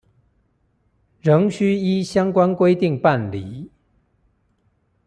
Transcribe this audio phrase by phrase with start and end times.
[1.21, 3.69] 仍須依相關規定辦理